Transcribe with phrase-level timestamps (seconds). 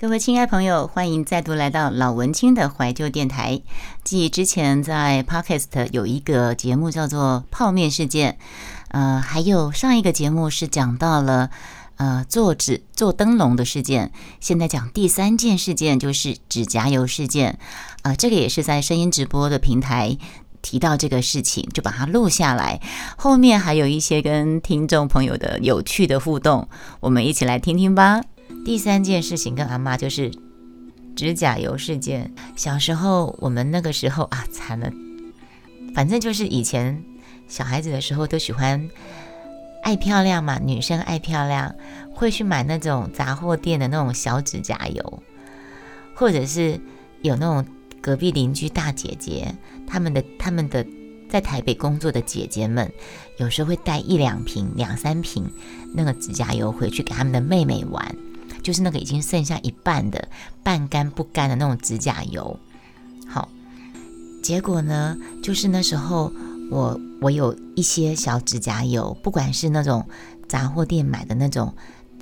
[0.00, 3.60] 各位亲爱朋友，欢迎再度来到老文青的怀旧电台。
[4.04, 8.38] 继之前在 Podcast 有一个节目叫做“泡面事件”，
[8.94, 11.50] 呃，还有上一个节目是讲到了
[11.96, 14.12] 呃做纸做灯笼的事件。
[14.38, 17.58] 现在讲第三件事件，就是指甲油事件。
[18.02, 20.16] 呃，这个也是在声音直播的平台
[20.62, 22.80] 提到这个事情，就把它录下来。
[23.16, 26.68] 后面还有一些跟听众朋友的有趣的互动，
[27.00, 28.22] 我们一起来听听吧。
[28.64, 30.30] 第三件事情跟阿妈就是
[31.16, 32.32] 指甲油事件。
[32.54, 34.90] 小时候我们那个时候啊，惨了，
[35.94, 37.02] 反正就是以前
[37.48, 38.88] 小孩子的时候都喜欢
[39.82, 41.74] 爱漂亮嘛，女生爱漂亮，
[42.14, 45.22] 会去买那种杂货店的那种小指甲油，
[46.14, 46.78] 或者是
[47.22, 47.64] 有那种
[48.02, 49.54] 隔壁邻居大姐姐，
[49.86, 50.84] 他们的他们的
[51.30, 52.92] 在台北工作的姐姐们，
[53.38, 55.50] 有时候会带一两瓶、两三瓶
[55.94, 58.14] 那个指甲油回去给他们的妹妹玩。
[58.68, 60.28] 就是那个已经剩下一半的
[60.62, 62.60] 半干不干的那种指甲油，
[63.26, 63.48] 好，
[64.42, 66.30] 结果呢，就是那时候
[66.70, 70.06] 我我有一些小指甲油，不管是那种
[70.46, 71.72] 杂货店买的那种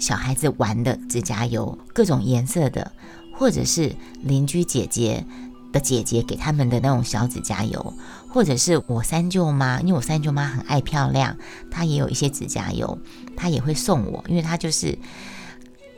[0.00, 2.90] 小孩子玩的指甲油，各种颜色的，
[3.38, 5.24] 或者是邻居姐姐
[5.70, 7.94] 的姐姐给他们的那种小指甲油，
[8.28, 11.36] 或者是我三舅妈，因为我三舅妈很爱漂亮，
[11.70, 12.98] 她也有一些指甲油，
[13.36, 14.98] 她也会送我，因为她就是。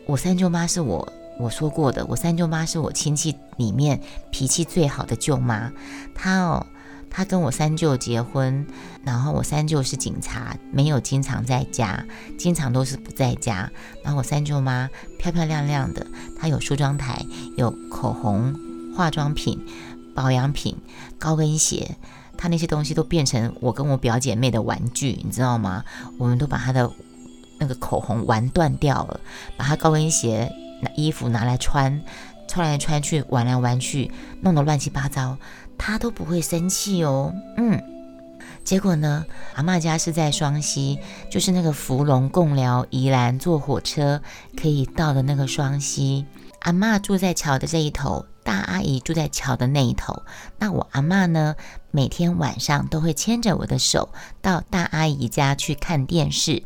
[0.07, 5.73] 我三舅妈是我我说过的，我三舅妈是我亲戚里面脾气最好的舅妈。
[6.15, 6.67] 她哦，
[7.11, 8.67] 她跟我三舅结婚，
[9.03, 12.05] 然后我三舅是警察，没有经常在家，
[12.39, 13.71] 经常都是不在家。
[14.03, 14.89] 然后我三舅妈
[15.19, 16.07] 漂漂亮亮的，
[16.39, 17.25] 她有梳妆台，
[17.57, 18.55] 有口红、
[18.95, 19.59] 化妆品、
[20.15, 20.77] 保养品、
[21.19, 21.97] 高跟鞋，
[22.37, 25.83] 她那些东西都变成我跟我表姐妹的玩具，你知道吗？
[26.19, 26.93] 我们都把她的。
[27.59, 29.21] 那个口红玩断掉了，
[29.57, 32.03] 把他高跟鞋、拿衣服拿来穿，
[32.49, 34.11] 穿来穿去，玩来玩去，
[34.41, 35.37] 弄得乱七八糟，
[35.79, 37.33] 他都不会生气哦。
[37.57, 37.83] 嗯，
[38.65, 40.99] 结果呢，阿妈家是在双溪，
[41.31, 44.21] 就是那个福隆贡寮宜兰坐火车
[44.61, 46.27] 可以到的那个双溪。
[46.61, 50.23] 阿妈住在桥的这一头，大阿姨住在桥的那一头。
[50.59, 51.57] 那我阿妈呢，
[51.91, 54.11] 每天晚上都会牵着我的手
[54.41, 56.63] 到大阿姨家去看电视。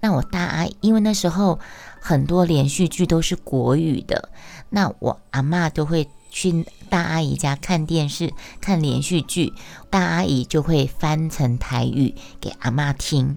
[0.00, 1.58] 那我大阿，因为那时候
[2.00, 4.30] 很多连续剧都是国语的，
[4.68, 9.52] 那我阿妈都会去大阿姨家看电视看连续剧，
[9.90, 13.36] 大阿姨就会翻成台语给阿妈听。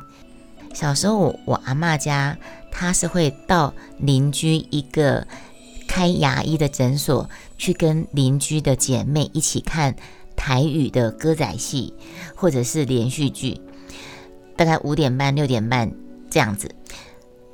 [0.74, 2.36] 小时候我阿妈家，
[2.72, 5.28] 她是会到邻居一个
[5.88, 9.96] 开牙医的诊所去跟邻居的姐妹一起看
[10.36, 11.94] 台语的歌仔戏
[12.36, 13.60] 或者是连续剧，
[14.56, 15.92] 大概五点半六点半。
[16.28, 16.70] 这样子，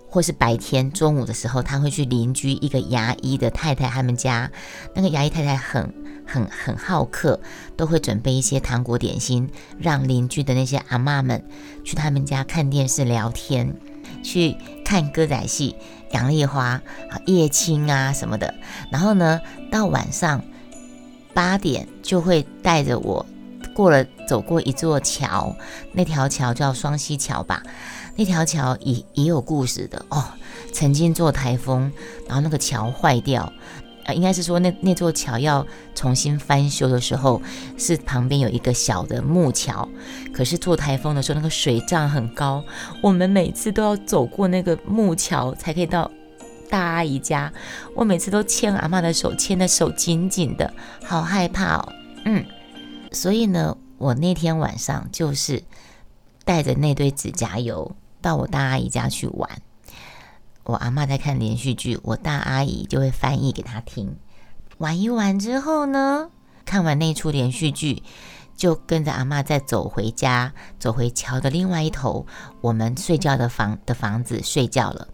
[0.07, 4.51] 或是白天中午的时候，他会去邻居一个牙医的太太他们家。
[4.95, 5.94] 那个牙医太太很
[6.25, 7.39] 很很好客，
[7.78, 9.47] 都会准备一些糖果点心，
[9.78, 11.45] 让邻居的那些阿妈们
[11.83, 13.75] 去他们家看电视、聊天，
[14.23, 15.75] 去看歌仔戏、
[16.11, 16.81] 杨丽花、
[17.25, 18.53] 叶青啊什么的。
[18.91, 19.39] 然后呢，
[19.72, 20.44] 到晚上
[21.33, 23.25] 八点就会带着我
[23.73, 25.55] 过了走过一座桥，
[25.94, 27.63] 那条桥叫双溪桥吧。
[28.17, 30.23] 那条桥也也有故事的哦，
[30.73, 31.91] 曾经做台风，
[32.27, 33.51] 然后那个桥坏掉，
[34.06, 37.41] 呃，应该是说那那座桥要重新翻修的时候，
[37.78, 39.88] 是旁边有一个小的木桥，
[40.34, 42.63] 可是做台风的时候那个水涨很高，
[43.01, 46.09] 我们每次都要走过那个木桥才可以到
[46.69, 47.51] 大阿姨家，
[47.95, 50.73] 我每次都牵阿妈的手，牵的手紧紧的，
[51.03, 51.94] 好害怕哦，
[52.25, 52.45] 嗯，
[53.12, 55.63] 所以呢，我那天晚上就是
[56.44, 57.91] 带着那堆指甲油。
[58.23, 59.50] 到我大阿姨家去玩，
[60.63, 64.16] 我阿妈在看连续剧，我大阿姨就会翻译给她听。
[64.77, 66.29] 玩一玩之后呢，
[66.66, 68.03] 看完那出连续剧，
[68.55, 72.25] 就跟着阿妈再走回家，走回桥的另外一头，
[72.61, 75.07] 我们睡觉的房的房子睡觉了。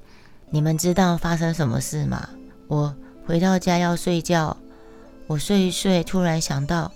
[0.50, 2.30] 你们知道发生什么事吗？
[2.68, 4.58] 我回到家要睡觉，
[5.28, 6.92] 我睡一睡，突然想到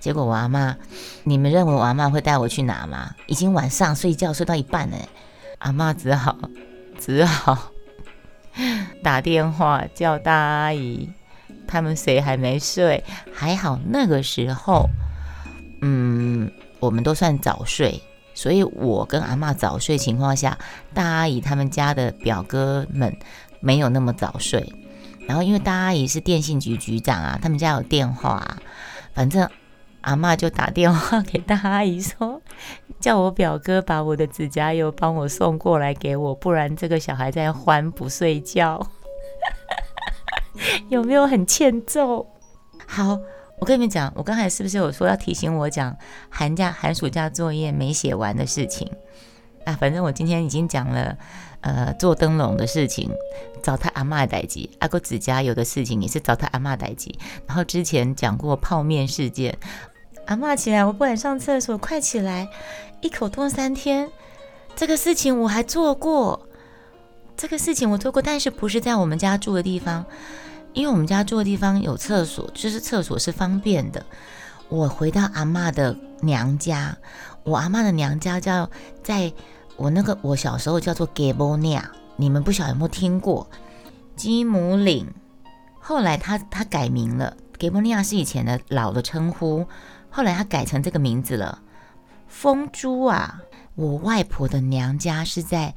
[0.00, 0.76] 结果我阿妈，
[1.24, 3.14] 你们认为我阿妈会带我去哪吗？
[3.26, 4.96] 已经晚上睡觉睡到一半了，
[5.58, 6.38] 阿妈只好
[6.98, 7.72] 只好
[9.02, 11.10] 打电话叫大阿姨，
[11.72, 13.02] 他们谁还没睡？
[13.32, 14.90] 还好那个时候，
[15.80, 18.02] 嗯，我们都算早睡。
[18.34, 20.58] 所以，我跟阿妈早睡情况下，
[20.92, 23.16] 大阿姨他们家的表哥们
[23.60, 24.70] 没有那么早睡。
[25.26, 28.58] 然后，因为大阿姨是电信局局长啊，他们家有电话，
[29.14, 29.48] 反正
[30.02, 32.42] 阿妈就打电话给大阿姨说，
[33.00, 38.86] 叫我表哥把我的指甲油帮我送过来给我，不然这个小孩在欢不睡觉。
[40.88, 42.26] 有没有很欠揍？
[42.86, 43.18] 好。
[43.58, 45.96] 我跟你们讲，我刚才是不是有说要提醒我讲
[46.28, 48.90] 寒假、寒暑假作业没写完的事情
[49.64, 49.78] 啊？
[49.80, 51.16] 反正我今天已经讲了，
[51.60, 53.08] 呃，做灯笼的事情，
[53.62, 57.16] 找他阿妈代机，阿哥指甲油的事情也是找他阿妈代机。
[57.46, 59.56] 然后之前讲过泡面事件，
[60.26, 62.48] 阿妈起来，我不敢上厕所，快起来，
[63.00, 64.10] 一口吞三天。
[64.74, 66.48] 这个事情我还做过，
[67.36, 70.04] 这个事情我做过，但是不是在我们家住的地方。
[70.74, 74.04] 因为我们家住的地方有厕所，就是厕所是方便的。
[74.68, 76.96] 我回到阿妈的娘家，
[77.44, 78.70] 我阿妈的娘家叫
[79.02, 79.32] 在
[79.76, 81.82] 我那个我小时候叫做 Gabonia，
[82.16, 83.48] 你们不晓得有没有听过？
[84.16, 85.12] 基姆岭，
[85.78, 89.66] 后来他他改名了，Gabonia 是以前的老的称呼，
[90.08, 91.60] 后来他改成这个名字了。
[92.28, 93.40] 风珠啊，
[93.74, 95.74] 我外婆的娘家是在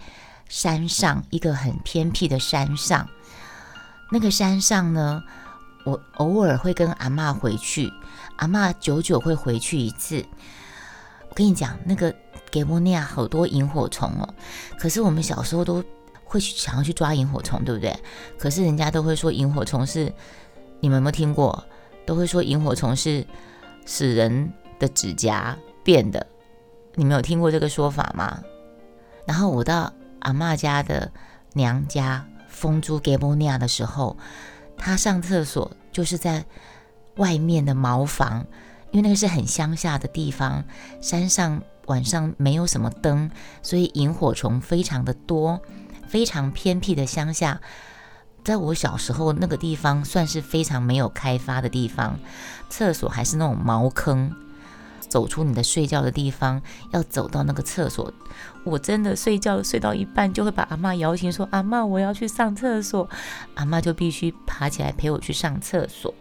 [0.48, 3.10] 山上，一个很偏僻的山上。
[4.12, 5.24] 那个山上呢，
[5.84, 7.92] 我偶尔会跟阿妈回去，
[8.38, 10.24] 阿妈久久会回去一次。
[11.30, 12.14] 我跟你讲，那个
[12.52, 14.34] 给莫尼亚好多萤火虫哦，
[14.80, 15.84] 可是我们小时候都
[16.24, 17.98] 会去想要去抓萤火虫，对不对？
[18.38, 20.14] 可是人家都会说萤火虫是，
[20.80, 21.66] 你们有没有听过？
[22.06, 23.26] 都会说萤火虫是
[23.86, 26.26] 使人的指甲变的，
[26.94, 28.40] 你们有听过这个说法吗？
[29.26, 31.12] 然后我到阿妈家的
[31.54, 32.26] 娘家。
[32.56, 34.16] 风珠给波尼亚的时候，
[34.78, 36.46] 他上厕所就是在
[37.18, 38.46] 外面的茅房，
[38.92, 40.64] 因为那个是很乡下的地方，
[41.02, 43.30] 山上晚上没有什么灯，
[43.62, 45.62] 所以萤火虫非常的多，
[46.08, 47.60] 非常偏僻的乡下，
[48.44, 52.18] 在我小时候那个地方算是非常没有开发的地方，
[52.70, 54.34] 厕所还是那种茅坑。
[55.08, 56.62] 走出你的睡觉的地方，
[56.92, 58.12] 要走到那个厕所。
[58.64, 63.08] 我真的睡觉睡到一半，就会把阿妈摇醒，说：“阿妈，我要去上厕所。”
[63.56, 66.14] 阿妈就必须爬起来陪我去上厕所。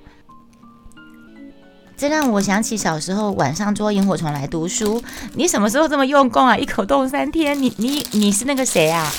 [1.96, 5.02] 这让我想起小时候晚上捉萤火虫来读书。
[5.34, 6.56] 你什么时候这么用功啊？
[6.56, 7.60] 一口冻三天。
[7.62, 9.10] 你你你是那个谁啊？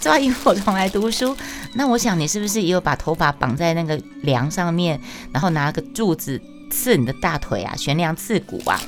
[0.00, 1.36] 抓萤火虫来读书？
[1.74, 5.00] 那我想你是不是也有把头发绑在那个梁上面，
[5.32, 6.42] 然后拿个柱子？
[6.72, 8.80] 刺你的大腿啊，悬梁刺骨啊！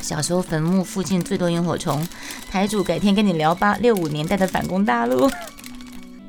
[0.00, 2.06] 小时候坟墓附近最多萤火虫，
[2.48, 3.76] 台主改天跟你聊吧。
[3.80, 5.28] 六五年代的反攻大陆，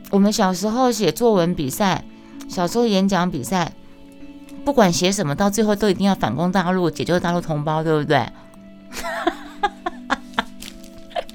[0.09, 2.03] 我们小时候写作文比赛，
[2.49, 3.71] 小时候演讲比赛，
[4.65, 8.27] 不管写什么，到最后都一定要反攻大陆，解救大陆同胞，对不对？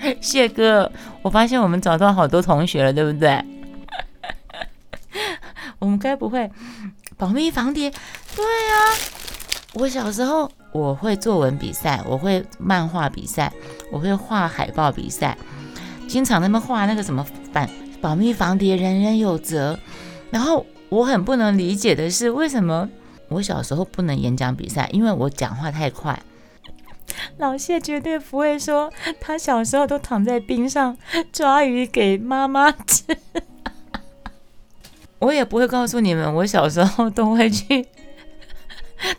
[0.21, 0.91] 谢哥，
[1.23, 3.43] 我发现我们找到好多同学了，对不对？
[5.79, 6.51] 我们该不会？
[7.19, 7.91] 保密防谍，
[8.37, 8.75] 对呀，
[9.73, 13.51] 我小时候我会作文比赛，我会漫画比赛，
[13.91, 15.37] 我会画海报比赛，
[16.07, 17.69] 经常他们画那个什么反
[18.01, 19.79] 保密防谍，人人有责。
[20.31, 22.89] 然后我很不能理解的是，为什么
[23.29, 24.89] 我小时候不能演讲比赛？
[24.93, 26.21] 因为我讲话太快。
[27.39, 30.97] 老谢绝对不会说他小时候都躺在冰上
[31.33, 33.05] 抓鱼给妈妈吃。
[35.21, 37.87] 我也不会告诉你们，我小时候都会去，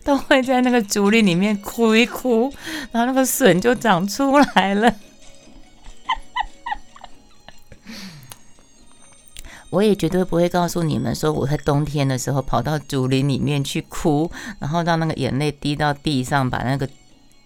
[0.08, 2.50] 都会在那个竹林里面哭一哭，
[2.94, 4.90] 然后那个笋就长出来了。
[9.70, 16.88] 我也绝对不会告诉你们说，我在冬天的时候跑到竹林里面去哭，然后让那个眼泪滴到地上，把那个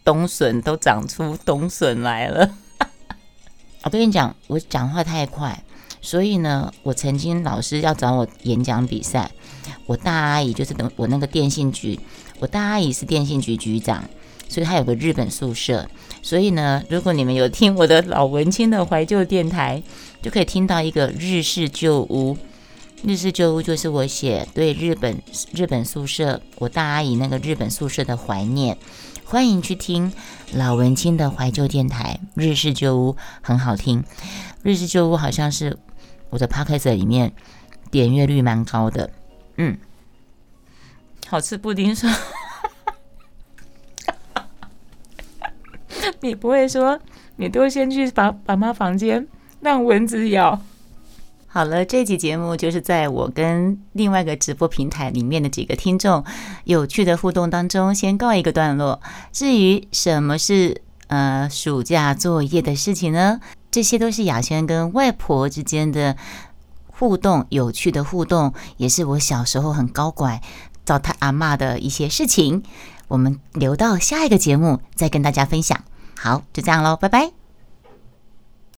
[0.03, 2.51] 冬笋都长出冬笋来了。
[3.81, 5.63] 我跟你讲，我讲话太快。
[5.99, 9.31] 所以呢，我曾经老师要找我演讲比赛，
[9.85, 11.99] 我大阿姨就是等我那个电信局，
[12.39, 14.03] 我大阿姨是电信局局长，
[14.47, 15.87] 所以她有个日本宿舍。
[16.21, 19.81] 所以呢，如果你们有听我的老文青的怀旧电台，
[20.21, 22.37] 就可以听到一个日式旧屋，
[23.03, 25.21] 日式旧屋就是我写对日本
[25.53, 28.77] 日本宿舍，我大阿姨那个日本宿舍的怀念。
[29.23, 30.11] 欢迎去听
[30.53, 34.03] 老文青的怀旧电台，日式旧屋很好听。
[34.61, 35.77] 日式旧屋好像是
[36.29, 37.31] 我的 podcast 里面
[37.89, 39.09] 点阅率蛮高的。
[39.63, 39.77] 嗯，
[41.27, 42.09] 好吃布丁说，
[46.21, 46.99] 你不会说
[47.35, 49.27] 你都先去爸爸妈房间
[49.59, 50.59] 让蚊子咬。
[51.45, 56.25] 好了，这期节目就是在我跟另外一个直播平台里面的几个听众
[56.63, 58.99] 有趣的互动当中，先告一个段落。
[59.31, 63.39] 至于什么是呃暑假作业的事情呢？
[63.69, 66.17] 这些都是雅轩跟外婆之间的
[67.01, 70.39] 互动，有趣的互动，也是我小时候很高拐
[70.85, 72.61] 找他阿妈的一些事情。
[73.07, 75.83] 我们留到下一个节目再跟大家分享。
[76.15, 77.40] 好，就这样喽，拜拜。